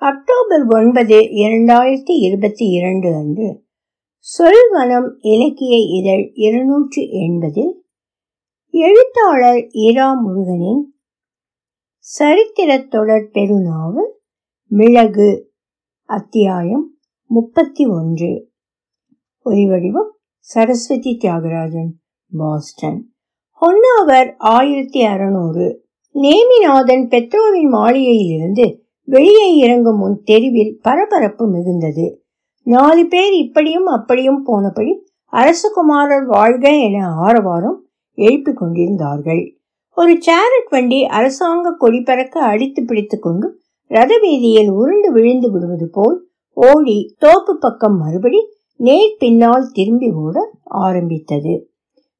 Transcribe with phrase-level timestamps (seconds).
[0.00, 3.64] October ஒன்பது இரண்டாயிரத்தி இருபத்தி இரண்டு அன்று
[4.20, 7.72] சொல்வனம் இலக்கிய இதழ் இருநூற்று எண்பதில்
[8.70, 10.94] எழுத்தாளர் இரா முருகனின்
[12.18, 14.10] சரித்திரத் தொடர் பெருநாவல்
[14.66, 15.52] மிளகு
[16.04, 16.96] அத்தியாயம்
[17.26, 18.50] முப்பத்தி ஒன்று.
[19.44, 21.90] ஒலிவடிவம் சரஸ்வதி தியாகராஜன்
[22.36, 23.12] பாஸ்டன்.
[23.60, 25.86] ஹொன்னாவர் ஆயிரத்தி அறுநூறு.
[26.14, 28.79] நேமிநாதன் பெட்ரோவின் மாளிகையிலிருந்து
[29.10, 32.14] வெளியே இறங்கும் முன் தெருவில் பரபரப்பு மிகுந்தது.
[32.62, 34.98] நாலு பேர் இப்படியும் அப்படியும் போனபடி
[35.32, 37.84] அரசகுமாரர் வாழ்க என ஆரவாரம்
[38.14, 39.56] எழுப்பிக் கொண்டிருந்தார்கள்.
[39.94, 47.14] ஒரு சேரட் வண்டி அரசாங்க கொடி பறக்க அடித்து பிடித்து கொண்டு ரதவீதியில் உருண்டு விழுந்து விடுவது போல் ஓடி
[47.18, 48.38] தோப்பு பக்கம் மறுபடி
[48.76, 51.70] நேர் பின்னால் திரும்பி ஓட ஆரம்பித்தது.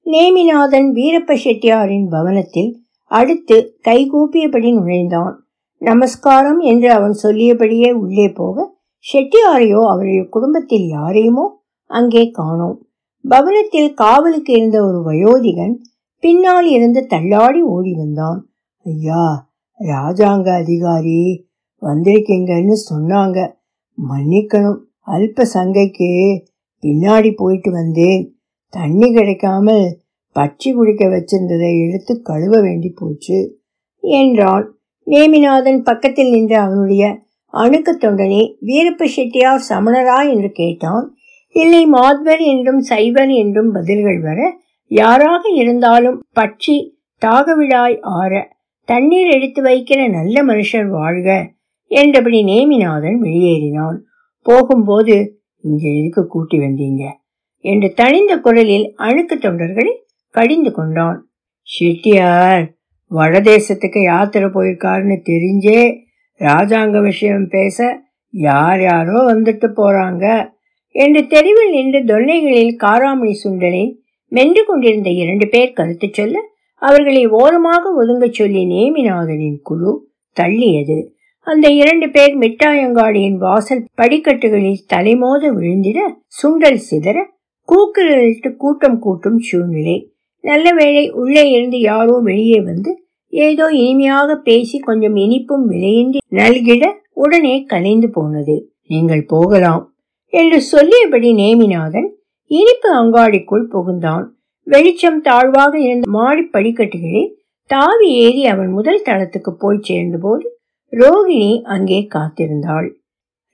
[0.06, 5.39] நேமிநாதன் வீரப்ப செட்டியாரின் பவனத்தில் அடுத்து கைகூப்பியபடி நுழைந்தான்.
[5.82, 11.46] நமஸ்காரம் என்று அவன் சொல்லியபடியே உள்ளே போக செட்டியாரையோ அவருடைய குடும்பத்தில் யாரையுமோ
[11.90, 12.78] அங்கே காணோம்.
[13.24, 15.74] பவனத்தில் காவலுக்கு இருந்த ஒரு வயோதிகன்
[16.22, 18.40] பின்னால் இருந்து தள்ளாடி ஓடி வந்தான்.
[18.86, 19.24] ஐயா
[19.80, 21.20] ராஜாங்க அதிகாரி
[21.82, 23.38] வந்திருக்கீங்கன்னு சொன்னாங்க.
[23.98, 24.80] மன்னிக்கணும்.
[25.06, 26.10] அல்ப சங்கைக்கு
[26.82, 28.22] பின்னாடி போயிட்டு வந்தேன்.
[28.68, 29.86] தண்ணி கிடைக்காமல்
[30.36, 33.38] பச்சி குடிக்க வச்சிருந்ததை எடுத்து கழுவ வேண்டி போச்சு
[34.02, 34.66] என்றான்
[35.06, 37.04] நேமிநாதன் பக்கத்தில் நின்ற அவனுடைய
[37.52, 40.30] அணுக்கு தொண்டனே வீரப்ப செட்டியார் சமணரா?
[40.30, 41.16] என்று கேட்டான்.
[41.54, 44.40] இல்லை மாத்வர் என்றும் சைவர் என்றும் பதில்கள் வர
[44.86, 46.76] யாராக இருந்தாலும் பட்சி
[47.26, 48.32] தாகவிழாய் ஆற
[48.84, 51.28] தண்ணீர் எடுத்து வைக்கிற நல்ல மனுஷர் வாழ்க
[51.86, 53.98] என்றபடி நேமிநாதன் வெளியேறினான்.
[54.42, 55.16] போகும்போது
[55.64, 57.02] இங்க எதுக்கு கூட்டி வந்தீங்க?
[57.64, 59.92] என்று தனிந்த குரலில் அணுக்கு தொண்டர்களை
[60.34, 61.18] கடிந்து கொண்டான்.
[61.62, 62.79] செட்டியார்
[63.10, 65.96] வடதேசத்துக்கு யாத்திரை போயிருக்காருன்னு தெரிஞ்சே
[66.38, 70.52] ராஜாங்க விஷயம் பேச யார் யாரோ வந்துட்டு போறாங்க
[70.88, 76.40] என்று தெருவில் நின்று தொல்லைகளில் காராமணி சுண்டனை மென்று கொண்டிருந்த இரண்டு பேர் கருத்து சொல்ல
[76.74, 80.08] அவர்களை ஓரமாக ஒதுங்க சொல்லி நேமிநாதனின் குழு
[80.40, 81.06] தள்ளியது.
[81.40, 85.98] அந்த இரண்டு பேர் மிட்டாயங்காடியின் வாசல் படிக்கட்டுகளில் தலைமோத விழுந்திட
[86.42, 87.18] சுண்டல் சிதற
[87.68, 90.09] கூக்குரலிட்டு கூட்டம் கூட்டும் சூழ்நிலை
[90.44, 92.90] நல்ல வேளை உள்ளே இருந்து யாரோ வெளியே வந்து
[93.32, 96.84] ஏதோ இனிமையாக பேசி கொஞ்சம் இனிப்பும் விலையின்றி நல்கிட
[97.14, 98.56] உடனே கலைந்து போனது.
[98.86, 99.84] நீங்கள் போகலாம்
[100.32, 102.08] என்று சொல்லியபடி நேமிநாதன்
[102.50, 104.24] இனிப்பு அங்காடிக்குள் புகுந்தான்.
[104.66, 107.30] வெளிச்சம் தாழ்வாக இருந்த மாடி படிக்கட்டுகளில்
[107.70, 110.46] தாவி ஏறி அவன் முதல் தளத்துக்கு போய் சேர்ந்தபோது
[110.92, 112.88] ரோகிணி அங்கே காத்திருந்தாள்.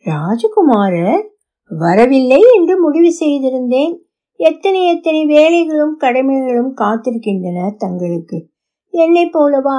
[0.06, 1.24] ராஜகுமாரர்
[1.70, 3.94] வரவில்லை என்று முடிவு செய்திருந்தேன்.
[4.40, 8.38] எத்தனை எத்தனை வேலைகளும் கடமைகளும் காத்திருக்கின்றன தங்களுக்கு.
[8.94, 9.78] என்னை போலவா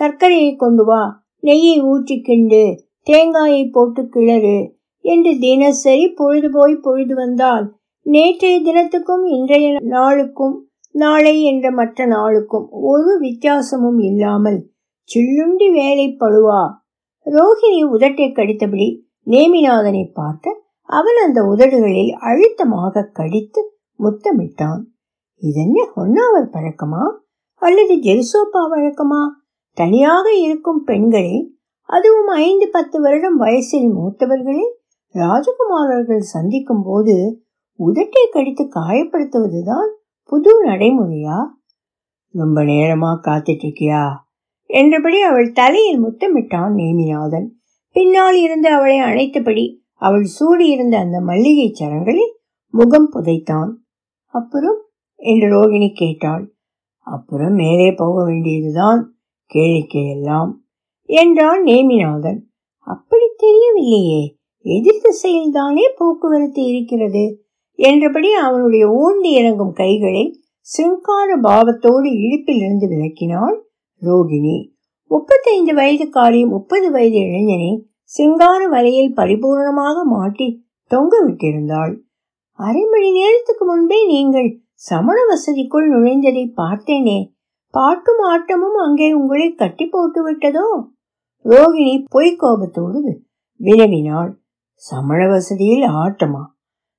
[0.00, 1.02] சர்க்கரையை கொண்டு வா
[1.42, 2.64] நெய்யை ஊற்றி கிண்டு
[3.06, 4.58] தேங்காயை போட்டு கிளறு
[5.00, 7.66] என்று தினசரி பொழுது போய் பொழுது வந்தால்
[8.06, 10.56] நேற்றைய தினத்துக்கும் இன்றைய நாளுக்கும்
[10.90, 14.58] நாளை என்ற மற்ற நாளுக்கும் ஒரு வித்தியாசமும் இல்லாமல்
[15.10, 16.62] சில்லுண்டி வேலை பழுவா.
[17.26, 18.88] ரோஹிணி உதட்டை கடித்தபடி
[19.26, 23.60] நேமிநாதனை பார்க்க அவன் அந்த உதடுகளில் அழுத்தமாக கடித்து
[23.98, 24.80] முத்தமிட்டான்.
[25.36, 27.16] இதென்ன ஒன்னாவர் பழக்கமா?
[27.54, 29.28] அல்லது ஜெருசோப்பா வழக்கமா?
[29.72, 34.64] தனியாக இருக்கும் பெண்களே அதுவும் ஐந்து பத்து வருடம் வயசில் மூத்தவர்களே
[35.14, 37.44] ராஜகுமாரர்கள் சந்திக்கும் போது
[37.78, 39.90] உதட்டை கடித்து காயப்படுத்துவதுதான்
[40.24, 41.44] புது நடைமுறையா?
[42.28, 44.10] ரொம்ப நேரமா காத்துட்டு இருக்கியா
[44.66, 47.46] என்றபடி அவள் தலையில் முத்தமிட்டான் நேமிநாதன்.
[47.92, 52.38] பின்னால் இருந்து அவளை அணைத்தபடி அவள் சூடியிருந்த அந்த மல்லிகை சரங்களில்
[52.70, 53.70] முகம் புதைத்தான்.
[54.34, 54.80] அப்புறம்
[55.20, 56.44] என்று ரோகிணி கேட்டாள்.
[57.06, 59.00] அப்புறம் மேலே போக வேண்டியதுதான்
[59.50, 60.50] கேளிக்கை எல்லாம்
[61.08, 62.40] என்றான் நேமிநாதன்.
[62.86, 64.22] அப்படி தெரியவில்லையே
[64.64, 67.24] எதிர் திசையில் தானே போக்குவரத்து இருக்கிறது
[67.78, 70.24] என்றபடி அவனுடைய ஊண்டி இறங்கும் கைகளை
[70.66, 73.56] சிங்கார பாவத்தோடு இழுப்பிலிருந்து விளக்கினாள்
[74.02, 74.56] ரோகிணி.
[75.10, 77.72] முப்பத்தைந்து வயதுக்காரி முப்பது வயது இளைஞனை
[78.16, 80.48] சிங்கார வலையில் பரிபூர்ணமாக மாட்டி
[80.90, 81.94] தொங்க விட்டிருந்தாள்.
[82.58, 87.32] அரை மணி நேரத்துக்கு முன்பே நீங்கள் சமண வசதிக்குள் நுழைந்ததை பார்த்தேனே.
[87.70, 90.66] பாட்டும் ஆட்டமும் அங்கே உங்களை கட்டி போட்டு விட்டதோ?
[91.44, 93.18] ரோகிணி பொய்க்கோபத்தோடு
[93.60, 94.30] வினவினாள்.
[94.74, 96.44] சமண வசதியில் ஆட்டமா?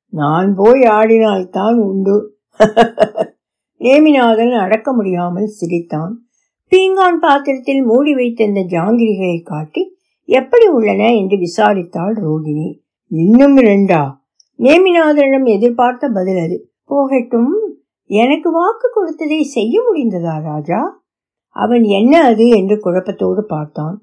[0.07, 2.37] நான் போய் ஆடினால்தான் உண்டு.
[3.79, 6.25] நேமிநாதன் அடக்க முடியாமல் சிரித்தான்.
[6.71, 11.15] பீங்கான் பாத்திரத்தில் மூடி வைத்திருந்த ஜாங்கிரிகளை காட்டி எப்படி உள்ளன?
[11.15, 12.81] என்று விசாரித்தாள் ரோகிணி.
[13.07, 14.23] இன்னும் ரெண்டா
[14.59, 16.57] நேமிநாதனிடம் எதிர்பார்த்த பதில் அது.
[16.83, 17.53] போகட்டும்
[18.09, 20.79] எனக்கு வாக்கு கொடுத்ததை செய்ய முடிந்ததா ராஜா?
[21.55, 23.95] அவன் என்ன அது என்று குழப்பத்தோடு பார்த்தான்.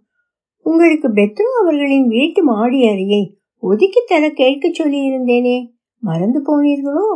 [0.67, 3.23] உங்களுக்கு பெத்ரோ அவர்களின் வீட்டு மாடி அறையை
[3.63, 5.57] ஒதுக்கி தர கேட்க சொல்லி இருந்தேனே
[6.03, 7.07] மறந்து போனீர்களோ?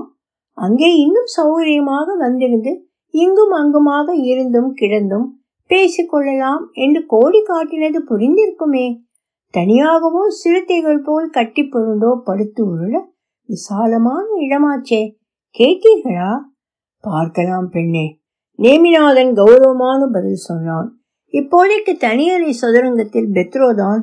[0.59, 2.73] அங்கே இன்னும் சௌகரியமாக வந்திருந்து
[3.15, 5.27] இங்கும் அங்குமாக இருந்தும் கிடந்தும்
[5.71, 8.87] பேசிக்கொள்ளலாம் என்று கோடி காட்டினது புரிந்திருக்குமே.
[9.55, 12.95] தனியாகவோ சிறுத்தைகள் போல் கட்டி பொருண்டோ படுத்து உருள
[13.47, 15.15] விசாலமான இடமாச்சே
[15.59, 16.39] கேட்டீர்களா?
[17.01, 18.21] பார்க்கலாம் பெண்ணே.
[18.59, 21.01] நேமிநாதன் கௌரவமான பதில் சொன்னான்.
[21.33, 24.03] இப்போதைக்கு தனியறை சதுரங்கத்தில் பெத்ரோதான்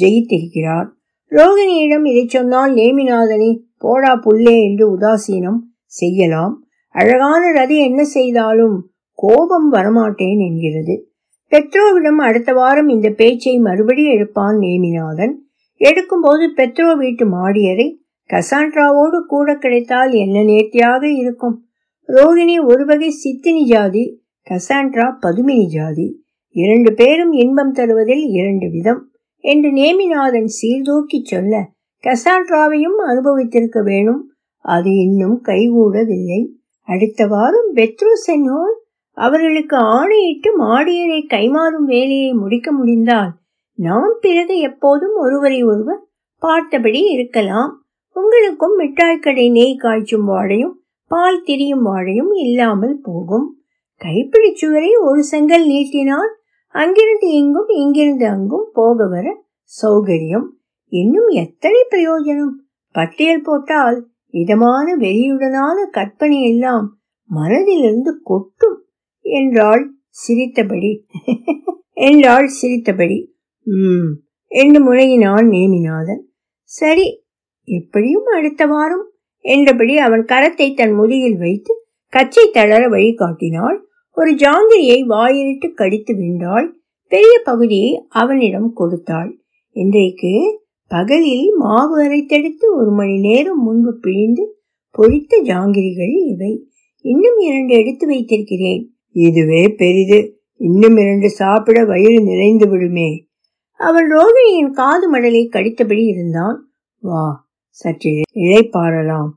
[0.00, 0.88] ஜெயித்திருக்கிறார்.
[1.30, 6.64] ரோகிணியிடம் இதை சொன்னால் நேமிநாதனை போடா புல்லே என்று உதாசீனம் செய்யலாம்.
[6.88, 11.12] அழகான ரதி என்ன செய்தாலும் கோபம் வரமாட்டேன் என்கிறது.
[11.46, 15.32] பெட்ரோவிடம் அடுத்த வாரம் இந்த பேச்சை மறுபடி எடுப்பான் நேமிநாதன்.
[15.78, 18.00] எடுக்கும்போது பெட்ரோ வீட்டு மாடியரை
[18.32, 21.64] கசாண்ட்ராவோடு கூட கிடைத்தால் என்ன நேர்த்தியாக இருக்கும்?
[22.08, 26.24] ரோகிணி ஒரு வகை சித்தினி ஜாதி கசாண்ட்ரா பதுமினி ஜாதி.
[26.48, 29.10] இரண்டு பேரும் இன்பம் தருவதில் இரண்டு விதம்.
[29.38, 31.68] என்று நேமிநாதன் சீர்தூக்கி சொல்ல
[32.02, 34.32] கசாண்ட்ராவையும் அனுபவித்திருக்க வேணும்.
[34.58, 36.48] அது இன்னும் கைகூடவில்லை.
[36.80, 38.74] அடுத்த வாரம் பெத்ரோ சென்னோர்
[39.14, 43.32] அவர்களுக்கு ஆணையிட்டு மாடியரை கைமாறும் வேலையை முடிக்க முடிந்தால்
[43.74, 46.02] நாம் பிறகு எப்போதும் ஒருவரை ஒருவர்
[46.38, 47.81] பார்த்தபடி இருக்கலாம்.
[48.16, 50.74] உங்களுக்கும் மிட்டாய்க்கடை நெய் காய்ச்சும் வாழையும்
[51.06, 53.58] பால் திரியும் வாழையும் இல்லாமல் போகும்.
[54.00, 56.30] கைப்பிடிச்சுவரை ஒரு செங்கல் நீட்டினால்
[56.66, 59.44] அங்கிருந்து இங்கும் இங்கிருந்து அங்கும் போக வர
[59.82, 60.46] சௌகரியம்.
[60.88, 62.54] இன்னும் எத்தனை பிரயோஜனம்?
[62.90, 66.98] பட்டியல் போட்டால் இதமான வெளியுடனான கற்பனை எல்லாம்
[67.30, 68.78] மனதிலிருந்து கொட்டும்
[69.20, 70.92] என்றாள் சிரித்தபடி.
[71.92, 73.18] என்றாள் சிரித்தபடி.
[73.66, 74.10] உம்
[74.46, 76.22] என்று முனையினான் நேமிநாதன்
[76.62, 77.21] சரி
[77.64, 83.78] எப்படியும் அடுத்த வாரம் என்றபடி அவன் கரத்தை தன் முதுகில் வைத்து கச்சை தளர வழிகாட்டினாள்
[84.14, 86.76] ஒரு ஜாங்கிரியை வாயிலிட்டு கடித்து விண்டாள்.
[87.08, 89.38] பெரிய பகுதியை அவனிடம் கொடுத்தாள்.
[89.70, 94.58] இன்றைக்கு பகலில் மாவு அரைத்தெடுத்து ஒரு மணி நேரம் முன்பு பிழிந்து
[94.98, 96.66] பொரித்த ஜாங்கிரிகள் இவை.
[97.00, 98.90] இன்னும் இரண்டு எடுத்து வைத்திருக்கிறேன்.
[99.08, 100.42] இதுவே பெரிது.
[100.56, 103.26] இன்னும் இரண்டு சாப்பிட வயிறு நிறைந்து விடுமே.
[103.72, 106.70] அவன் ரோகிணியின் காது மடலை கடித்தபடி இருந்தான்.
[106.98, 107.41] வா
[107.80, 108.12] சற்று
[108.44, 109.30] இழைப்பாரலாம்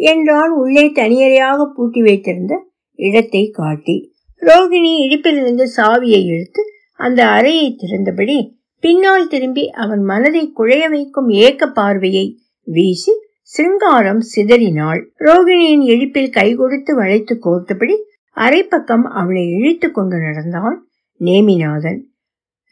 [0.00, 2.54] என்றான் உள்ளே தனியறையாக பூட்டி வைத்திருந்த
[2.98, 3.96] இடத்தை காட்டி.
[4.42, 6.62] ரோகிணி இடுப்பிலிருந்து சாவியை இழுத்து
[7.00, 8.38] அந்த அறையை திறந்தபடி
[8.84, 12.24] பின்னால் திரும்பி அவன் மனதை குழைய வைக்கும் ஏக்க பார்வையை
[12.66, 13.12] வீசி
[13.52, 15.00] சிங்காரம் சிதறினாள்.
[15.18, 17.96] ரோகிணியின் இழிப்பில் கை கொடுத்து வளைத்து கோர்த்தபடி
[18.36, 20.76] அரைப்பக்கம் அவளை இழுத்து கொண்டு நடந்தான்
[21.20, 22.00] நேமிநாதன்.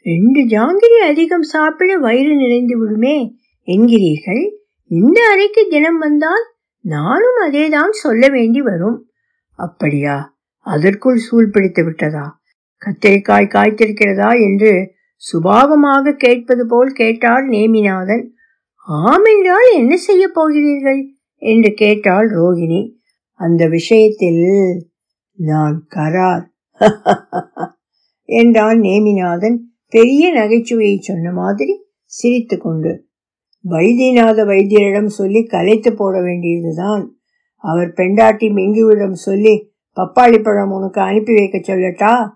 [0.05, 3.15] ரெண்டு ஜாங்கிரி அதிகம் சாப்பிட வயிறு நிறைந்து விடுமே
[3.67, 4.43] என்கிறீர்கள்
[4.91, 9.09] இந்த அறைக்கு தினம் வந்தால் நானும் அதேதான் சொல்ல வேண்டி வரும்.
[9.55, 10.37] அப்படியா?
[10.57, 12.41] அதற்குள் சூழ் பிடித்து விட்டதா?
[12.85, 14.93] கத்திரிக்காய் காய்த்திருக்கிறதா என்று
[15.33, 18.27] சுபாவமாக கேட்பது போல் கேட்டார் நேமிநாதன்.
[18.85, 21.13] ஆம் என்றால் என்ன செய்ய போகிறீர்கள்?
[21.35, 22.91] என்று கேட்டாள் ரோகிணி.
[23.31, 24.87] அந்த விஷயத்தில்
[25.33, 26.45] நான் கரார்.
[28.23, 29.57] என்றான் நேமிநாதன்.
[29.89, 33.09] பெரிய நகைச்சுவையை சொன்ன மாதிரி சிரித்து கொண்டு.
[33.69, 37.15] வைத்தியநாத வைத்தியரிடம் சொல்லி கலைத்து போட வேண்டியதுதான்.
[37.55, 42.29] அவர் பெண்டாட்டி மிங்குவிடம் சொல்லி பப்பாளி பழம் உனக்கு அனுப்பி வைக்க சொல்லட்டா?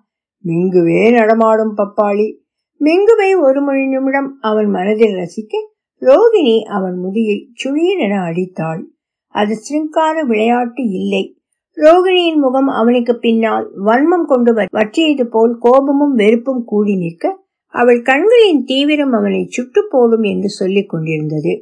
[0.46, 2.38] மிங்குவே நடமாடும் பப்பாளி.
[2.80, 8.84] மிங்குவை ஒரு மணி நிமிடம் அவன் மனதில் ரசிக்க ரோகிணி அவன் முதியை சுழீரென அடித்தாள்.
[9.28, 11.40] அது சிங்கார விளையாட்டு இல்லை.
[11.78, 17.45] ரோகிணியின் முகம் அவனுக்கு பின்னால் வன்மம் கொண்டு வற்றியது போல் கோபமும் வெறுப்பும் கூடி நிற்க
[17.76, 21.54] அவள் கண்களின் தீவிரம் அவனை சுட்டு போடும் என்று சொல்லிக் கொண்டிருந்தது.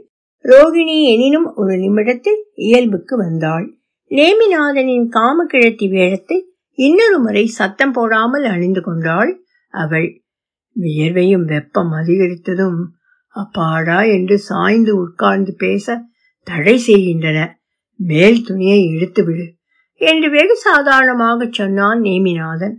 [0.45, 3.65] ரோகிணி எனினும் ஒரு நிமிடத்தில் இயல்புக்கு வந்தாள்.
[4.11, 6.37] நேமிநாதனின் காமக்கிழத்தி வேடத்தை
[6.77, 9.31] இன்னொரு முறை சத்தம் போடாமல் அணிந்து கொண்டாள்.
[9.73, 10.07] அவள்
[10.75, 12.79] வியர்வையும் வெப்பம் அதிகரித்ததும்
[13.35, 15.95] அப்பாடா என்று சாய்ந்து உட்கார்ந்து பேச
[16.47, 17.39] தடை செய்கின்றன.
[17.99, 19.45] மேல் துணியை இழுத்து விடு
[20.01, 22.75] என்று வெகு சாதாரணமாக சொன்னான் நேமிநாதன்.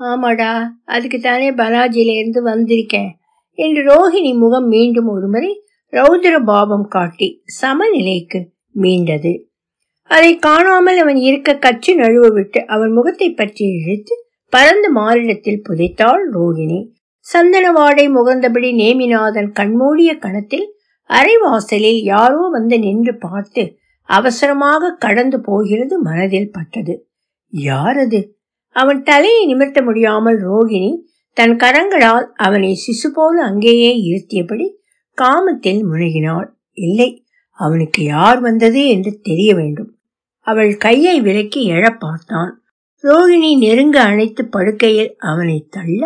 [0.00, 3.10] ஆமாடா அதுக்கு தானே பலாஜில வந்திருக்கேன்
[3.54, 5.62] என்று ரோஹிணி முகம் மீண்டும் ஒருமுறை
[5.92, 9.32] ரௌதிர பாவம் காட்டி சமநிலைக்கு மீண்டது.
[10.04, 14.14] அதை காணாமல் அவன் இருக்க கச்சு நழுவ விட்டு அவன் முகத்தை பற்றி இழுத்து
[14.48, 16.90] பரந்த மாறிடத்தில் புதைத்தாள் ரோகிணி
[17.20, 20.74] சந்தன வாடை முகர்ந்தபடி நேமிநாதன் கண்மூடிய கணத்தில்
[21.10, 27.08] அரைவாசலில் யாரோ வந்து நின்று பார்த்து அவசரமாக கடந்து போகிறது மனதில் பட்டது.
[27.48, 28.37] யார் அது
[28.76, 30.90] அவன் தலையை நிமிர்த்த முடியாமல் ரோகிணி
[31.36, 34.66] தன் கரங்களால் அவனை சிசு போல அங்கேயே இருத்தியபடி
[35.18, 36.48] காமத்தில் முழுகினாள்.
[36.78, 37.10] இல்லை
[37.58, 39.90] அவனுக்கு யார் வந்தது என்று தெரிய வேண்டும்.
[40.46, 42.52] அவள் கையை விலக்கி எழ பார்த்தான்.
[43.04, 46.02] ரோகிணி நெருங்க அணைத்து படுக்கையில் அவனை தள்ள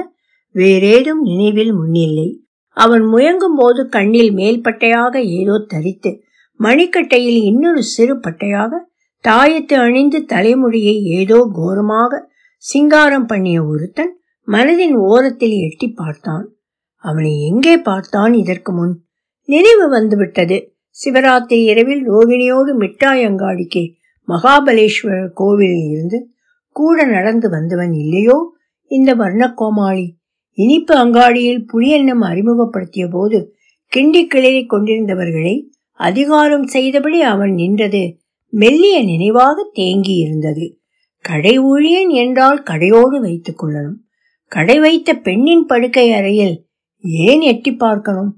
[0.54, 2.28] வேறேதும் நினைவில் முன்னில்லை.
[2.76, 6.10] அவன் முயங்கும் போது கண்ணில் மேல் பட்டையாக ஏதோ தரித்து
[6.60, 8.72] மணிக்கட்டையில் இன்னொரு சிறு பட்டையாக
[9.24, 12.20] தாயத்து அணிந்து தலைமுடியை ஏதோ கோரமாக
[12.64, 14.12] சிங்காரம் பண்ணிய ஒருத்தன்
[14.48, 16.44] மனதின் ஓரத்தில் எட்டி பார்த்தான்.
[16.96, 18.92] அவனை எங்கே பார்த்தான் இதற்கு முன்?
[19.48, 20.56] நினைவு வந்துவிட்டது.
[20.96, 23.82] சிவராத்திரி இரவில் ரோகிணியோடு மிட்டாய் அங்காடிக்கு
[24.28, 26.18] மகாபலேஸ்வரர் கோவிலில் இருந்து
[26.76, 28.36] கூட நடந்து வந்தவன் இல்லையோ?
[28.86, 30.06] இந்த வர்ணக்கோமாளி
[30.58, 33.38] இனிப்பு அங்காடியில் புளியெண்ணம் அறிமுகப்படுத்திய போது
[33.92, 35.54] கிண்டி கிளறி கொண்டிருந்தவர்களை
[36.00, 38.02] அதிகாரம் செய்தபடி அவன் நின்றது.
[38.52, 40.66] மெல்லிய நினைவாக தேங்கி இருந்தது
[41.22, 43.98] கடை ஊழியன் என்றால் கடையோடு வைத்துக் கொள்ளணும்.
[44.46, 46.66] கடை வைத்த பெண்ணின் படுக்கை அறையில்
[47.00, 48.36] ஏன் எட்டி பார்க்கணும்?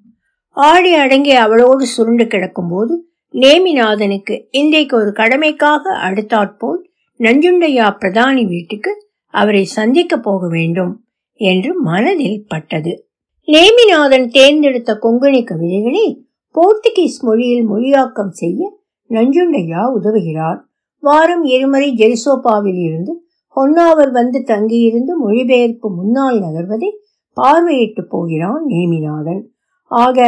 [0.50, 8.92] ஆடி அடங்கி அவளோடு சுருண்டு கிடக்கும் போது நேமிநாதனுக்கு இன்றைக்கு ஒரு கடமைக்காக அடுத்தாற்போல் நஞ்சுண்டையா பிரதானி வீட்டுக்கு
[9.34, 13.08] அவரை சந்திக்க போக வேண்டும் என்று மனதில் பட்டது.
[13.46, 20.60] நேமிநாதன் தேர்ந்தெடுத்த கொங்கணி கவிதைகளை போர்த்துகீஸ் மொழியில் மொழியாக்கம் செய்ய நஞ்சுண்டையா உதவுகிறார்.
[21.04, 23.12] வாரம் இருமுறை ஜெரிசோபாவில் இருந்து
[23.56, 26.90] ஹொன்னாவர் வந்து தங்கியிருந்து மொழிபெயர்ப்பு முன்னால் நகர்வதை
[27.36, 29.42] பார்வையிட்டு போகிறான் நேமிநாதன்.
[29.90, 30.18] ஆக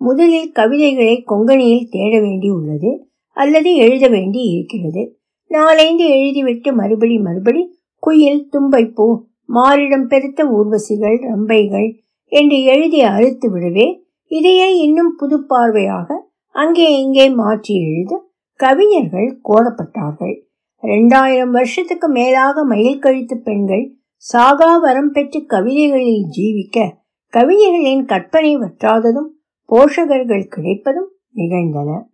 [0.00, 2.90] முதலில் கவிதைகளை கொங்கணியில் தேட வேண்டி உள்ளது
[3.36, 5.02] அல்லது எழுத வேண்டி இருக்கிறது.
[5.50, 7.62] நாளைந்து எழுதிவிட்டு மறுபடி மறுபடி
[8.02, 9.06] குயில் தும்பைப்பூ
[9.48, 11.88] மாரிடம் பெருத்த ஊர்வசிகள் ரம்பைகள்
[12.32, 13.86] என்று எழுதி அறுத்து விடவே
[14.30, 16.08] இதையே இன்னும் புது பார்வையாக
[16.54, 18.12] அங்கே இங்கே மாற்றி எழுத
[18.56, 20.34] கவிஞர்கள் கோரப்பட்டார்கள்.
[20.80, 23.96] இரண்டாயிரம் வருஷத்துக்கு மேலாக மயில் கழித்து பெண்கள்
[24.32, 26.86] சாகா வரம் பெற்று கவிதைகளில் ஜீவிக்க
[27.28, 29.30] கவிஞர்களின் கற்பனை வற்றாததும்
[29.68, 32.08] போஷகர்கள் கிடைப்பதும் நிகழ்ந்தன.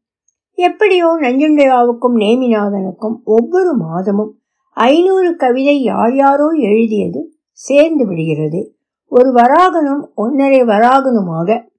[0.55, 4.33] எப்படியோ நஞ்சுண்டையாவுக்கும் நேமிநாதனுக்கும் ஒவ்வொரு மாதமும்
[4.71, 8.77] ஐநூறு கவிதை யார் யாரோ எழுதியது சேர்ந்து விடுகிறது.
[9.07, 11.71] ஒரு வராகனும் ஒன்னரை வராகனுமாக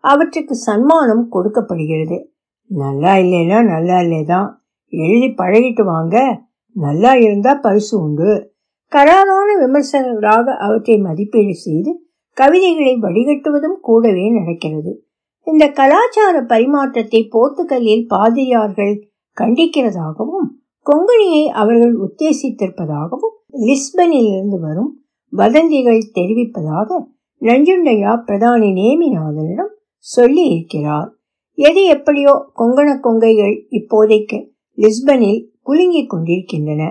[0.00, 2.29] அவற்றுக்கு சன்மானம் கொடுக்கப்படுகிறது.
[2.70, 4.48] நல்லா இல்லைன்னா நல்லா இல்லைதான்.
[4.88, 6.46] எழுதி பழகிட்டு வாங்க.
[6.72, 8.54] நல்லா இருந்தா பரிசு உண்டு.
[8.92, 15.04] கராரான விமர்சனங்களாக அவற்றை மதிப்பீடு செய்து கவிதைகளை வடிகட்டுவதும் கூடவே நடக்கிறது.
[15.44, 20.48] இந்த கலாச்சார பரிமாற்றத்தை போர்த்துகல்லில் பாதிரியார்கள் கண்டிக்கிறதாகவும்
[20.86, 26.98] கொங்கணியை அவர்கள் உத்தேசித்திருப்பதாகவும் லிஸ்பனில் இருந்து வரும் வதந்திகள் தெரிவிப்பதாக
[27.40, 31.19] நஞ்சுண்டையா பிரதானி நேமிநாதனிடம் சொல்லி இருக்கிறார்.
[31.62, 34.38] எது எப்படியோ கொங்கண கொங்கைகள் இப்போதைக்கு
[34.78, 36.82] லிஸ்பனில் குலுங்கிக் கொண்டிருக்கின்றன.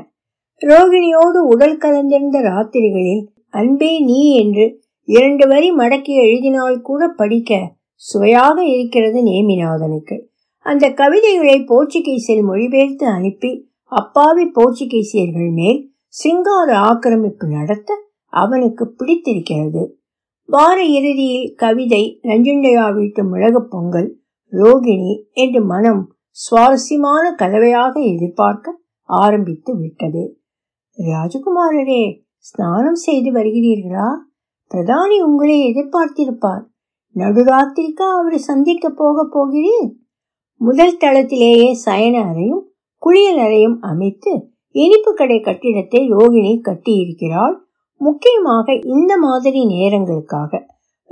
[0.61, 9.23] ரோகிணியோடு உடல் கலந்திருந்த ராத்திரிகளில் அன்பே நீ என்று இரண்டு வரி மடக்கி எழுதினால் கூட படிக்க சுவையாக இருக்கிறது
[9.23, 10.17] நேமிநாதனுக்கு.
[10.59, 13.51] அந்த கவிதைகளை போர்ச்சுகீஸில் மொழிபெயர்த்து அனுப்பி
[13.91, 17.89] அப்பாவி போர்ச்சுகீசியர்கள் மேல் சிங்கார ஆக்கிரமிப்பு நடத்த
[18.33, 19.83] அவனுக்கு பிடித்திருக்கிறது.
[20.49, 24.18] வார இறுதியில் கவிதை நஞ்சுண்டையா வீட்டு மிளகு பொங்கல்
[24.51, 30.23] ரோகிணி என்று மனம் சுவாரஸ்யமான கலவையாக எதிர்பார்க்க ஆரம்பித்து விட்டது.
[30.97, 32.03] ராஜகுமாரரே
[32.37, 34.09] ஸ்நானம் செய்து வருகிறீர்களா?
[34.71, 36.63] பிரதானி உங்களை எதிர்பார்த்திருப்பார்.
[37.15, 39.89] நடுராத்திரிக்கா அவரை சந்திக்க போக போகிறீர்?
[40.61, 42.63] முதல் தளத்திலேயே சயன அறையும்
[42.97, 44.31] குளியல் அறையும் அமைத்து
[44.75, 47.55] இனிப்பு கடை கட்டிடத்தை ரோகிணி கட்டியிருக்கிறாள்.
[48.01, 50.51] முக்கியமாக இந்த மாதிரி நேரங்களுக்காக.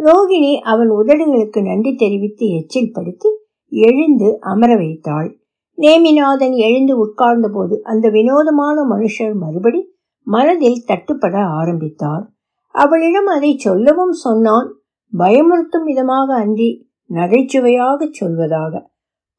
[0.05, 3.29] ரோகிணி அவன் உதடுகளுக்கு நன்றி தெரிவித்து எச்சில் படுத்தி
[3.69, 5.29] எழுந்து அமர வைத்தாள்.
[5.77, 9.81] நேமிநாதன் எழுந்து உட்கார்ந்த போது அந்த வினோதமான மனுஷர் மறுபடி
[10.27, 12.29] மனதில் தட்டுப்பட ஆரம்பித்தார்.
[12.75, 14.81] அவளிடம் அதை சொல்லவும் சொன்னான்
[15.13, 16.69] பயமுறுத்தும் விதமாக அன்றி
[17.09, 18.73] நகைச்சுவையாக சொல்வதாக.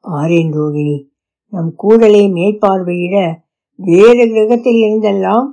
[0.05, 0.99] பாரேன் ரோகிணி
[1.53, 3.17] நம் கூடலை மேற்பார்வையிட
[3.75, 5.47] வேறு கிரகத்தில் இருந்தெல்லாம்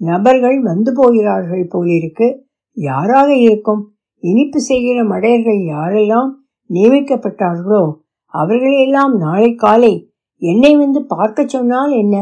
[0.00, 2.28] நபர்கள் வந்து போகிறார்கள் போலிருக்கு.
[2.76, 3.82] யாராக இருக்கும்?
[4.22, 6.30] இனிப்பு செய்கிற மடையர்கள் யாரெல்லாம்
[6.70, 7.82] நியமிக்கப்பட்டார்களோ
[8.34, 9.94] அவர்களையெல்லாம் நாளை காலை
[10.42, 12.16] என்னை வந்து பார்க்க சொன்னால் என்ன?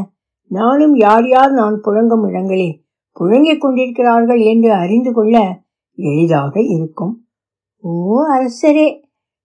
[0.51, 2.71] நானும் யார் யார் நான் புழங்கும் இடங்களே
[3.17, 5.37] புழங்கிக் கொண்டிருக்கிறார்கள் என்று அறிந்து கொள்ள
[5.99, 7.15] எளிதாக இருக்கும்.
[7.85, 7.93] ஓ
[8.35, 8.89] அரசரே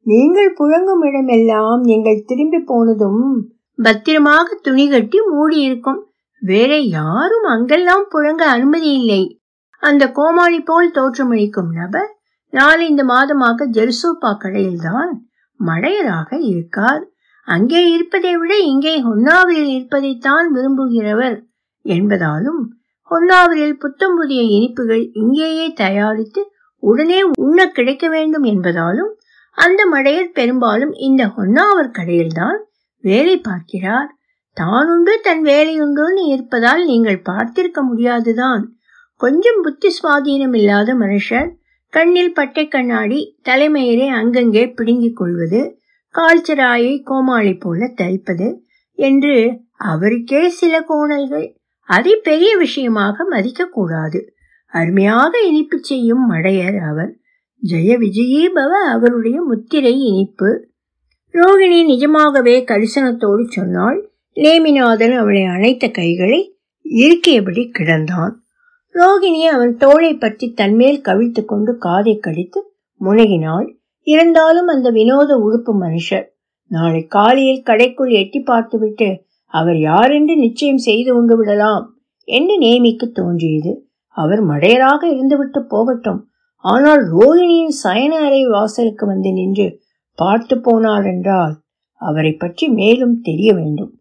[0.06, 3.24] நீங்கள் புழங்கும் இடமெல்லாம் நீங்கள் திரும்பி போனதும்
[3.80, 6.02] பத்திரமாக துணி கட்டி மூடி இருக்கும்
[6.42, 9.22] வேற யாரும் அங்கெல்லாம் புழங்க அனுமதி இல்லை.
[9.84, 12.12] அந்த கோமாளி போல் தோற்றமளிக்கும் நபர்
[12.58, 15.12] நாலந்து மாதமாக ஜெருசோப்பா கடையில்தான்
[15.60, 17.04] மழையராக இருக்கார்.
[17.48, 21.38] அங்கே இருப்பதை விட இங்கே ஹொன்னாவரில் இருப்பதைத்தான் விரும்புகிறவர்
[21.86, 22.62] என்பதாலும்
[23.12, 26.42] ஹொன்னாவரில் புத்தம் புதிய இனிப்புகள் இங்கேயே தயாரித்து
[26.84, 29.12] உடனே உண்ண கிடைக்க வேண்டும் என்பதாலும்
[29.58, 32.58] அந்த மடையர் பெரும்பாலும் இந்த ஹொன்னாவர் கடையில்தான்
[33.04, 34.10] வேலை பார்க்கிறார்.
[34.58, 38.64] தானுண்டு தன் வேலையுண்டுன்னு இருப்பதால் நீங்கள் பார்த்திருக்க முடியாதுதான்.
[39.22, 41.50] கொஞ்சம் புத்தி சுவாதீனம் இல்லாத மனுஷர்
[41.96, 45.60] கண்ணில் பட்டை கண்ணாடி தலைமையிலே அங்கங்கே பிடுங்கிக் கொள்வது
[46.16, 48.48] கால்ச்சராயை கோமாளி போல தரிப்பது
[48.98, 49.36] என்று
[49.78, 51.48] அவருக்கே சில கோணல்கள்.
[51.88, 54.20] அதை பெரிய விஷயமாக மதிக்கக்கூடாது.
[54.74, 57.12] அருமையாக இனிப்பு செய்யும் மடையர் அவர்.
[57.62, 60.50] ஜெய விஜயீபவ அவருடைய முத்திரை இனிப்பு.
[61.34, 66.42] ரோகிணி நிஜமாகவே கரிசனத்தோடு சொன்னால் நேமிநாதன் அவளை அணைத்த கைகளை
[66.90, 68.36] இருக்கியபடி கிடந்தான்.
[68.96, 72.60] ரோகிணி அவன் தோளை பற்றி தன்மேல் கவிழ்த்து கொண்டு காதை கடித்து
[73.02, 73.68] முனகினாள்.
[74.08, 76.28] இருந்தாலும் அந்த வினோத உறுப்பு மனுஷர்
[76.72, 79.10] நாளை காலையில் கடைக்குள் எட்டி பார்த்துவிட்டு
[79.54, 81.84] அவர் யாரென்று நிச்சயம் செய்து கொண்டு விடலாம்
[82.28, 83.74] என்று நேமிக்கு தோன்றியது.
[84.16, 86.22] அவர் மடையராக இருந்துவிட்டு போகட்டும்.
[86.64, 89.68] ஆனால் ரோகிணியின் சயன அறை வாசலுக்கு வந்து நின்று
[90.18, 91.54] பார்த்து போனார் என்றால்
[92.02, 93.94] அவரை பற்றி மேலும் தெரிய வேண்டும்.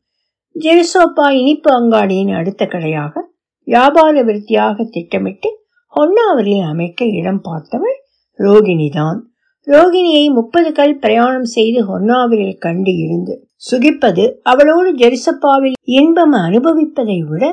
[0.57, 3.23] ஜெருசோப்பா இனிப்பு அங்காடியின் அடுத்த கடையாக
[3.67, 5.51] வியாபார விருத்தியாக திட்டமிட்டு
[5.93, 7.99] ஹொன்னாவரில் அமைக்க இடம் பார்த்தவள்
[8.39, 9.19] ரோகிணிதான்.
[9.67, 17.45] ரோகிணியை முப்பது கல் பிரயாணம் செய்து ஹொன்னாவரில் கண்டு இருந்து சுகிப்பது அவளோடு ஜெரிசப்பாவில் இன்பம் அனுபவிப்பதை விட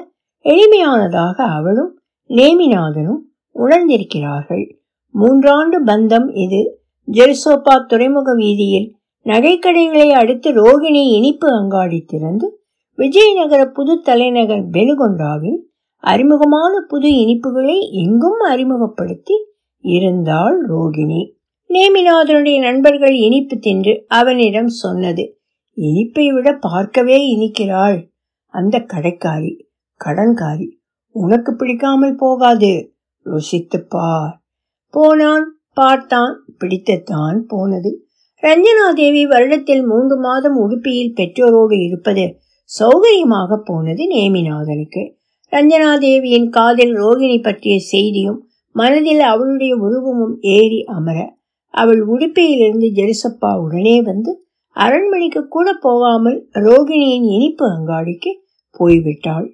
[0.45, 1.91] எளிமையானதாக அவளும்
[2.29, 3.21] நேமிநாதனும்
[3.55, 4.65] உணர்ந்திருக்கிறார்கள்.
[5.15, 6.61] மூன்றாண்டு பந்தம் இது.
[7.11, 8.87] ஜெருசோப்பா துறைமுக வீதியில்
[9.25, 12.47] நகைக்கடைகளை அடுத்து ரோகிணி இனிப்பு அங்காடி திறந்து
[12.99, 15.59] விஜயநகர புது தலைநகர் பெலுகொண்டாவில்
[16.01, 19.35] அறிமுகமான புது இனிப்புகளை எங்கும் அறிமுகப்படுத்தி
[19.79, 21.21] இருந்தாள் ரோகிணி.
[21.69, 25.39] நேமிநாதனுடைய நண்பர்கள் இனிப்பு தின்று அவனிடம் சொன்னது
[25.77, 27.99] இனிப்பை விட பார்க்கவே இனிக்கிறாள்.
[28.45, 29.53] அந்த கடைக்காரி
[30.05, 30.67] கடன்காரி
[31.11, 32.93] உனக்கு பிடிக்காமல் போகாது
[33.25, 34.41] ருசித்து பார்.
[34.89, 38.05] போனான் பார்த்தான் பிடித்துத்தான் போனது.
[38.43, 42.35] ரஞ்சனா தேவி வருடத்தில் மூன்று மாதம் உடுப்பியில் பெற்றோரோடு இருப்பது
[42.69, 45.03] சௌகரியமாக போனது நேமிநாதனுக்கு.
[45.51, 48.39] ரஞ்சனா தேவியின் காதில் ரோகிணி பற்றிய செய்தியும்
[48.71, 51.39] மனதில் அவளுடைய உருவமும் ஏறி அமர
[51.69, 54.31] அவள் உடுப்பியிலிருந்து ஜெருசப்பா உடனே வந்து
[54.71, 58.31] அரண்மனைக்கு கூட போகாமல் ரோகிணியின் இனிப்பு அங்காடிக்கு
[58.71, 59.47] போய்விட்டாள்.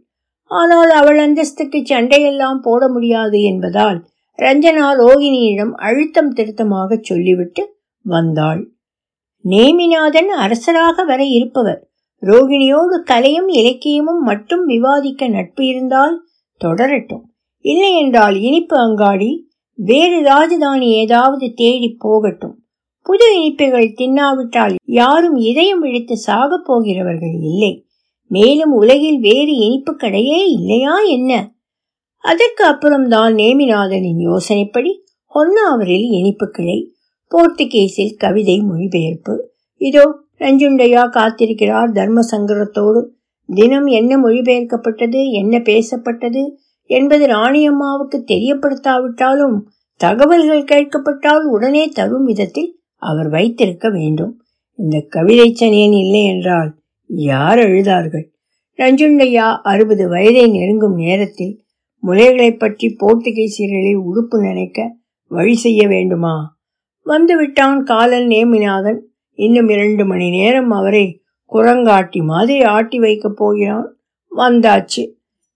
[0.46, 4.00] ஆனால் அவள் அந்தஸ்துக்கு சண்டையெல்லாம் போட முடியாது என்பதால்
[4.40, 7.64] ரஞ்சனா ரோகிணியிடம் அழுத்தம் திருத்தமாக சொல்லிவிட்டு
[8.06, 8.62] வந்தாள்.
[9.46, 11.82] நேமிநாதன் அரசராக வர இருப்பவர்.
[12.24, 16.28] ரோகிணியோடு கலையும் இலக்கியமும் மட்டும் விவாதிக்க நட்பு இருந்தால்
[16.66, 17.26] தொடரட்டும்.
[17.60, 22.56] இல்லை என்றால் இனிப்பு அங்காடி வேறு ராஜதானி ஏதாவது தேடி போகட்டும்.
[23.02, 27.86] புது இனிப்புகள் தின்னாவிட்டால் யாரும் இதயம் விழித்து சாகப் போகிறவர்கள் இல்லை.
[28.32, 31.52] மேலும் உலகில் வேறு இனிப்பு கடையே இல்லையா என்ன?
[32.24, 34.92] அதற்கு அப்புறம்தான் நேமிநாதனின் யோசனைப்படி
[35.36, 36.94] ஹொன்னாவரில் இனிப்பு கிளை
[37.32, 39.52] போர்த்துகீஸில் கவிதை மொழிபெயர்ப்பு
[39.82, 40.06] இதோ
[40.42, 43.02] ரஞ்சுண்டையா காத்திருக்கிறார் தர்ம சங்கரத்தோடு
[43.50, 46.42] தினம் என்ன மொழிபெயர்க்கப்பட்டது என்ன பேசப்பட்டது
[46.90, 49.58] என்பது ராணியம்மாவுக்கு தெரியப்படுத்தாவிட்டாலும்
[50.00, 52.70] தகவல்கள் கேட்கப்பட்டால் உடனே தரும் விதத்தில்
[53.02, 54.34] அவர் வைத்திருக்க வேண்டும்.
[54.80, 56.70] இந்த கவிதை சனியன் இல்லை என்றால்
[57.06, 58.26] யார் எழுதார்கள்
[58.80, 61.54] ரஞ்சுண்டையா அறுபது வயதை நெருங்கும் நேரத்தில்
[62.04, 64.80] முலைகளை பற்றி போர்த்துகீசியர்களை உடுப்பு நினைக்க
[65.32, 66.36] வழி செய்ய வேண்டுமா?
[67.06, 69.00] வந்துவிட்டான் காலன் நேமிநாதன்.
[69.38, 71.22] இன்னும் இரண்டு மணி நேரம் அவரை
[71.54, 73.98] குரங்காட்டி மாதிரி ஆட்டி வைக்கப் போகிறான்.
[74.36, 75.12] வந்தாச்சு.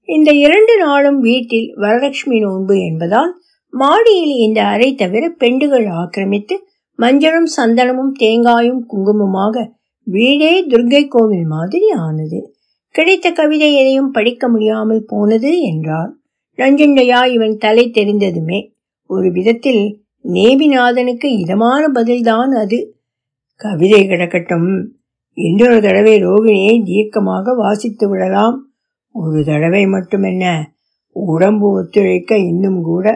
[0.06, 6.56] இந்த இரண்டு நாளும் வீட்டில் வரலட்சுமி நோன்பு என்பதால் மாடியில் இந்த அறை தவிர பெண்டுகள் ஆக்கிரமித்து
[6.96, 9.72] மஞ்சளும் சந்தனமும் தேங்காயும் குங்குமமாக
[10.04, 12.56] வீடே துர்கை கோவில் மாதிரி ஆனது.
[12.90, 16.12] கிடைத்த கவிதை எதையும் படிக்க முடியாமல் போனது என்றார்.
[16.58, 18.74] நஞ்சுண்டையா இவன் தலை தெரிந்ததுமே.
[19.06, 22.96] ஒரு விதத்தில் நேபிநாதனுக்கு இதமான பதில்தான் அது.
[23.64, 24.70] கவிதை கிடக்கட்டும்.
[25.38, 28.58] இன்னொரு தடவை ரோகிணியை தீர்க்கமாக வாசித்து விடலாம்.
[29.16, 30.46] ஒரு தடவை மட்டுமென்ன
[31.16, 33.08] உடம்பு ஒத்துழைக்க இன்னும் கூட.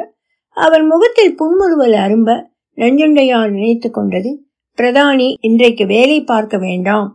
[0.58, 2.30] அவர் முகத்தில் புன்முறுவல் அரும்ப
[2.78, 4.32] நஞ்சண்டையால் நினைத்து கொண்டது
[4.78, 7.10] பிரதானி இன்றைக்கு வேலை பார்க்க வேண்டாம்.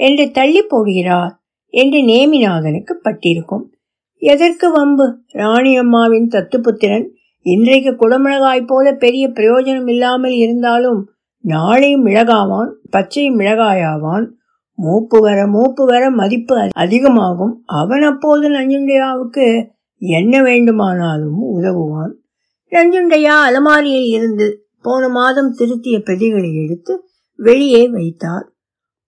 [0.00, 1.32] என்று தள்ளி போடுகிறார்
[1.74, 3.64] என்று நேமிநாதனுக்கு பட்டிருக்கும்.
[4.22, 5.06] எதற்கு வம்பு?
[5.32, 7.06] ராணி அம்மாவின் தத்துப்புத்திரன்
[7.46, 11.00] இன்றைக்கு குடமிளகாய் போல பெரிய பிரயோஜனம் இல்லாமல் இருந்தாலும்
[11.46, 14.30] நாளை மிளகாவான் பச்சை மிளகாயாவான்
[14.74, 17.62] மூப்பு வர மூப்பு வர மதிப்பு அதிகமாகும்.
[17.66, 22.14] அவன் அப்போது நஞ்சுண்டையாவுக்கு என்ன வேண்டுமானாலும் உதவுவான்.
[22.70, 27.02] நஞ்சுண்டையா அலமாரியில் இருந்து போன மாதம் திருத்திய பிரதிகளை எடுத்து
[27.36, 28.52] வெளியே வைத்தார்.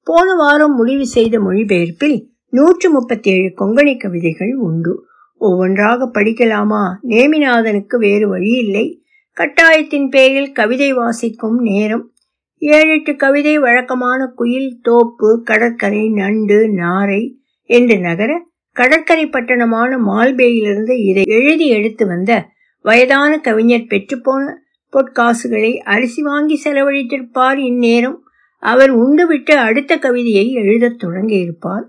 [0.03, 5.07] போன வாரம் முடிவு செய்த மொழிபெயர்ப்பில் நூற்று முப்பத்தி ஏழு கொங்கணி கவிதைகள் உண்டு.
[5.37, 6.97] ஒவ்வொன்றாக படிக்கலாமா?
[7.03, 12.13] நேமிநாதனுக்கு வேறு வழி இல்லை கட்டாயத்தின் பேரில் கவிதை வாசிக்கும் நேரம்
[12.59, 21.67] ஏழெட்டு கவிதை வழக்கமான குயில் தோப்பு கடற்கரை நண்டு நாரை என்று நகர கடற்கரை பட்டணமான மால்பேயிலிருந்து இதை எழுதி
[21.67, 22.47] எடுத்து வந்த
[22.81, 24.55] வயதான கவிஞர் பெற்றுப்போன
[24.93, 28.23] பொற்காசுகளை அரிசி வாங்கி செலவழித்திருப்பார் இந்நேரம்.
[28.59, 31.85] அவர் உண்டுவிட்டு அடுத்த கவிதையை எழுதத் தொடங்கியிருப்பார்.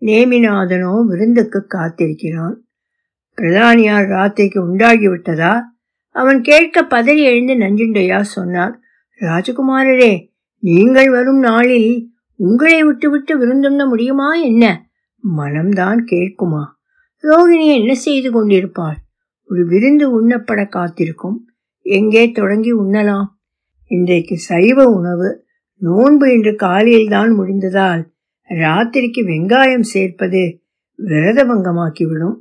[0.00, 2.54] நேமிநாதனோ விருந்துக்கு காத்திருக்கிறான்.
[3.36, 5.60] பிரதானியார் ராத்திரிக்கு உண்டாகிவிட்டதா?
[6.08, 8.80] அவன் கேட்க பதறி எழுந்து நஞ்சுண்டையா சொன்னார்.
[9.20, 10.26] ராஜகுமாரரே
[10.58, 14.64] நீங்கள் வரும் நாளில் உங்களை விட்டுவிட்டு விருந்துண்ண முடியுமா என்ன?
[15.36, 16.64] மனம்தான் கேட்குமா?
[17.24, 18.96] ரோகிணி என்ன செய்து கொண்டிருப்பாள்?
[19.44, 21.48] ஒரு விருந்து உண்ணப்பட காத்திருக்கும்.
[21.82, 23.26] எங்கே தொடங்கி உண்ணலாம்?
[23.86, 28.02] இன்றைக்கு சைவ உணவு நோன்பு இன்று காலையில் தான் முடிந்ததால்
[28.50, 30.62] ராத்திரிக்கு வெங்காயம் சேர்ப்பது
[30.98, 32.36] விரதபங்கமாக்கிவிடும்.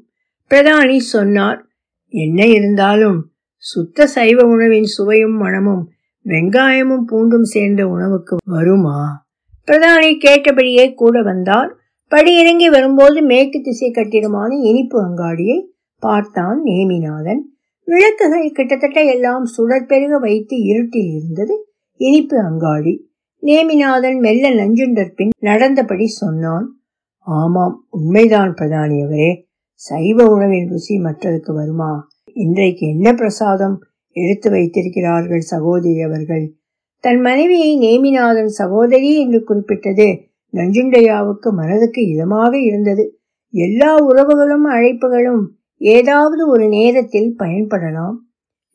[0.51, 1.59] பிரதானி சொன்னார்
[2.07, 5.83] என்ன இருந்தாலும் சுத்த சைவ உணவின் சுவையும் மனமும்
[6.27, 9.25] வெங்காயமும் பூண்டும் சேர்ந்த உணவுக்கு வருமா?
[9.67, 11.75] பிரதானி கேட்டபடியே கூட வந்தார்
[12.11, 15.63] படியிறங்கி வரும்போது மேற்கு திசை கட்டிடமான இனிப்பு அங்காடியை
[15.99, 17.39] பார்த்தான் நேமிநாதன்.
[17.83, 23.09] விளக்குகள் கிட்டத்தட்ட எல்லாம் சுடற்பெருக வைத்து இருட்டில் இருந்தது இனிப்பு அங்காடி.
[23.41, 26.81] நேமிநாதன் மெல்ல நஞ்சுண்டர் பின் நடந்தபடி சொன்னான்.
[27.17, 29.47] ஆமாம் உண்மைதான் பிரதானி அவரே.
[29.73, 32.07] சைவ உணவின் ருசி மற்றதுக்கு வருமா?
[32.33, 33.83] இன்றைக்கு என்ன பிரசாதம்?
[34.21, 36.45] எடுத்து வைத்திருக்கிறார்கள் சகோதரி அவர்கள்
[37.03, 40.07] தன் மனைவியை நேமிநாதன் சகோதரி என்று குறிப்பிட்டது
[40.53, 43.03] நஞ்சுண்டையாவுக்கு மனதுக்கு இதமாக இருந்தது.
[43.53, 45.43] எல்லா உறவுகளும் அழைப்புகளும்
[45.81, 48.17] ஏதாவது ஒரு நேரத்தில் பயன்படலாம்.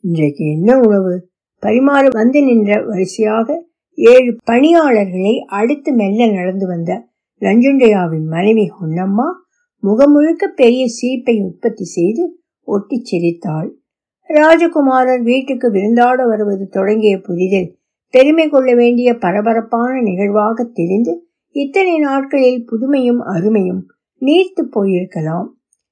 [0.03, 1.13] இன்றைக்கு என்ன உணவு?
[1.63, 3.47] பரிமாறு வந்து நின்ற வரிசையாக
[3.97, 6.91] ஏழு பணியாளர்களை அடுத்து மெல்ல நடந்து வந்த
[7.41, 9.27] நஞ்சுண்டையாவின் மனைவி ஹொன்னம்மா
[9.83, 12.23] முகமுழுக்க பெரிய சீப்பை உற்பத்தி செய்து
[12.67, 13.69] ஒட்டி சிரித்தாள்
[14.29, 17.69] ராஜகுமாரர் வீட்டுக்கு விருந்தாட வருவது தொடங்கிய புதிதில்
[18.09, 21.13] பெருமை கொள்ள வேண்டிய பரபரப்பான நிகழ்வாக தெரிந்து
[21.55, 23.81] இத்தனை நாட்களில் புதுமையும் அருமையும்
[24.21, 25.47] நீர்த்து போயிருக்கலாம்.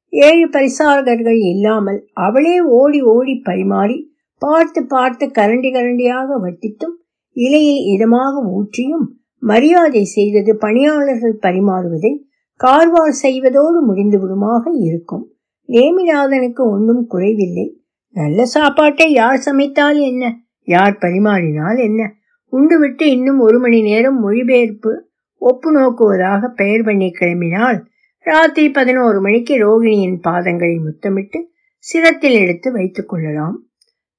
[0.09, 3.97] ஏழு பரிசாரகர்கள் இல்லாமல் அவளே ஓடி ஓடி பரிமாறி
[4.37, 6.95] பார்த்து பார்த்து கரண்டி கரண்டியாக வட்டித்தும்
[7.35, 9.05] இலையில் இதமாக ஊற்றியும்
[9.37, 12.11] மரியாதை செய்தது பணியாளர்கள் பரிமாறுவதை
[12.59, 15.23] கார்வார் செய்வதோடு முடிந்து விடுமாக இருக்கும்.
[15.69, 17.67] நேமிநாதனுக்கு ஒன்றும் குறைவில்லை.
[18.11, 20.39] நல்ல சாப்பாட்டை யார் சமைத்தால் என்ன?
[20.59, 22.13] யார் பரிமாறினால் என்ன?
[22.51, 27.79] உண்டுவிட்டு இன்னும் ஒரு மணி நேரம் மொழிபெயர்ப்பு ஒப்பு நோக்குவதாக பெயர் பண்ணி கிளம்பினால்
[28.19, 31.49] ராத்திரி பதினோரு மணிக்கு ரோகிணியின் பாதங்களை முத்தமிட்டு
[31.93, 33.67] சிரத்தில் எடுத்து வைத்துக் கொள்ளலாம்.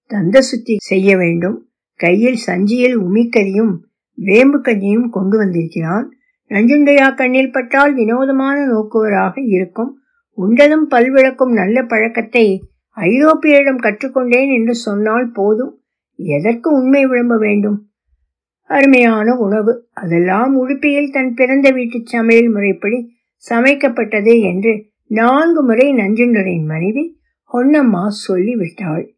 [0.07, 1.69] தந்த சுத்தி செய்ய வேண்டும்.
[1.95, 3.75] கையில் சஞ்சியில் உமிக்கரியும்
[4.15, 6.13] வேம்பு கஞ்சியும் கொண்டு வந்திருக்கிறான்.
[6.49, 9.99] நஞ்சுண்டையா கண்ணில் பட்டால் வினோதமான நோக்குவராக இருக்கும்.
[10.37, 12.65] உண்டதும் பல்விளக்கும் நல்ல பழக்கத்தை
[12.97, 15.83] ஐரோப்பியரிடம் கற்றுக்கொண்டேன் என்று சொன்னால் போதும்.
[16.17, 17.89] எதற்கு உண்மை விளம்ப வேண்டும்?
[18.63, 19.89] அருமையான உணவு.
[19.93, 23.15] அதெல்லாம் உடுப்பியில் தன் பிறந்த வீட்டு சமையல் முறைப்படி
[23.51, 27.21] சமைக்கப்பட்டது என்று நான்கு முறை நஞ்சுண்டரின் மனைவி
[27.53, 29.15] ஹொன்னம்மா சொல்லிவிட்டாள்.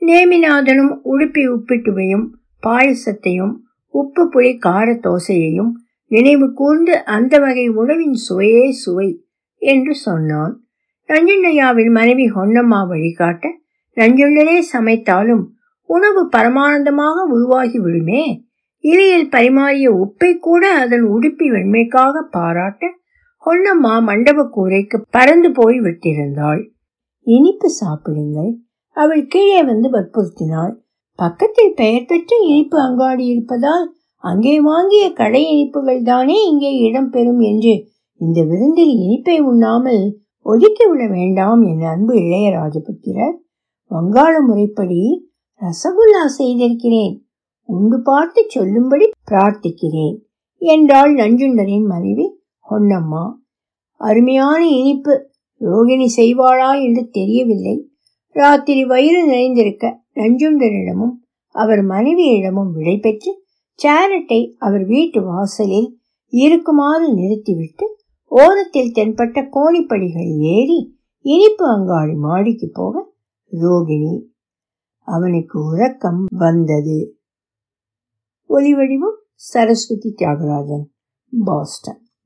[0.00, 2.26] நேமிநாதனும் உடுப்பி உப்பிட்டுவையும்
[2.66, 3.54] பாயசத்தையும்
[3.88, 5.72] உப்பு புளி கார தோசையையும்
[6.06, 10.65] நினைவு கூர்ந்து அந்த வகை உணவின் சுவையே சுவை என்று சொன்னான்.
[11.08, 13.46] நஞ்சுண்டையாவின் மனைவி ஹொன்னம்மா வழிகாட்ட
[13.96, 15.44] நஞ்சுண்டரே சமைத்தாலும்
[15.88, 18.22] உணவு பரமானந்தமாக உருவாகி விடுமே
[18.84, 22.90] இலையில் பரிமாறிய உப்பை கூட அதன் உடுப்பி வெண்மைக்காக பாராட்ட
[23.44, 26.62] ஹொன்னம்மா மண்டப கூரைக்கு பறந்து போய் விட்டிருந்தாள்.
[27.26, 28.50] இனிப்பு சாப்பிடுங்கள்.
[28.96, 30.72] அவள் கீழே வந்து வற்புறுத்தினாள்.
[31.18, 33.84] பக்கத்தில் பெயர் பெற்ற இனிப்பு அங்காடி இருப்பதால்
[34.24, 37.74] அங்கே வாங்கிய கடை இனிப்புகள் தானே இங்கே இடம்பெறும் என்று
[38.20, 40.02] இந்த விருந்தில் இனிப்பை உண்ணாமல்
[40.46, 43.36] ஒதுக்கிவிட வேண்டாம் என் அன்பு இளைய ராஜபுத்திரர்.
[43.90, 45.00] வங்காள முறைப்படி
[45.60, 47.14] ரசகுல்லா செய்திருக்கிறேன்.
[47.68, 50.16] உண்டு பார்த்து சொல்லும்படி பிரார்த்திக்கிறேன்
[50.62, 52.26] என்றாள் நஞ்சுண்டரின் மனைவி
[52.66, 53.24] பொன்னம்மா.
[54.00, 55.14] அருமையான இனிப்பு
[55.60, 57.76] ரோகிணி செய்வாளா என்று தெரியவில்லை.
[58.36, 61.14] ராத்திரி வயிறு நிறைந்திருக்க நஞ்சுண்டரிடமும்
[61.54, 63.30] அவர் மனைவியிடமும் விடை பெற்று
[63.78, 65.88] சேரட்டை அவர் வீட்டு வாசலில்
[66.32, 67.86] இருக்குமாறு நிறுத்திவிட்டு
[68.28, 73.14] ஓரத்தில் தென்பட்ட கோணிப்படிகள் ஏறி இனிப்பு அங்காடி மாடிக்கு போக
[73.52, 74.26] ரோகிணி
[75.00, 77.20] அவனுக்கு உறக்கம் வந்தது.
[78.48, 80.84] ஒலிவடிவம் சரஸ்வதி தியாகராஜன்
[81.44, 82.05] பாஸ்டன்.